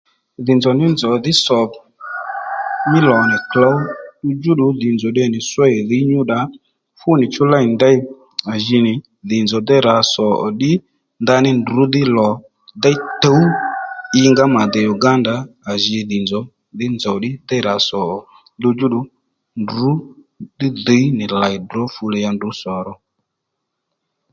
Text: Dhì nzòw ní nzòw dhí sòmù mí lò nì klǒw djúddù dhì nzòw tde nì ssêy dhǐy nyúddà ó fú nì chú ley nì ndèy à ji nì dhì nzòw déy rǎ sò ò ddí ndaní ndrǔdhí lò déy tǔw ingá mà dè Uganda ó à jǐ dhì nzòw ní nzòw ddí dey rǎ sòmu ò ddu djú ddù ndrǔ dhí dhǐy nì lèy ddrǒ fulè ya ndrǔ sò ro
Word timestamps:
Dhì 0.45 0.53
nzòw 0.57 0.75
ní 0.79 0.85
nzòw 0.93 1.15
dhí 1.23 1.33
sòmù 1.45 1.77
mí 2.89 2.99
lò 3.09 3.17
nì 3.29 3.37
klǒw 3.51 3.77
djúddù 4.37 4.65
dhì 4.79 4.89
nzòw 4.93 5.11
tde 5.13 5.23
nì 5.33 5.39
ssêy 5.45 5.75
dhǐy 5.89 6.03
nyúddà 6.09 6.39
ó 6.45 6.49
fú 6.99 7.09
nì 7.19 7.25
chú 7.33 7.43
ley 7.51 7.65
nì 7.67 7.73
ndèy 7.77 7.97
à 8.53 8.53
ji 8.65 8.77
nì 8.85 8.93
dhì 9.29 9.37
nzòw 9.45 9.61
déy 9.69 9.81
rǎ 9.87 9.95
sò 10.13 10.25
ò 10.45 10.47
ddí 10.53 10.71
ndaní 11.23 11.49
ndrǔdhí 11.59 12.03
lò 12.15 12.29
déy 12.83 12.97
tǔw 13.21 13.41
ingá 14.23 14.45
mà 14.55 14.63
dè 14.73 14.81
Uganda 14.95 15.35
ó 15.43 15.45
à 15.69 15.71
jǐ 15.83 15.97
dhì 16.09 16.17
nzòw 16.23 16.45
ní 16.77 16.85
nzòw 16.95 17.17
ddí 17.19 17.29
dey 17.47 17.61
rǎ 17.67 17.73
sòmu 17.87 18.05
ò 18.15 18.19
ddu 18.57 18.69
djú 18.73 18.85
ddù 18.89 18.99
ndrǔ 19.61 19.87
dhí 20.57 20.67
dhǐy 20.85 21.03
nì 21.17 21.25
lèy 21.41 21.55
ddrǒ 21.61 21.81
fulè 21.95 22.17
ya 22.25 22.31
ndrǔ 22.33 22.49
sò 22.61 22.73
ro 22.85 22.93